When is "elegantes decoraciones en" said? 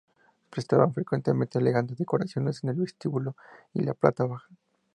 1.59-2.71